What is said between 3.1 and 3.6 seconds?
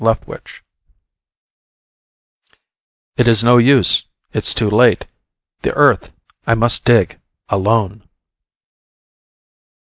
_It is no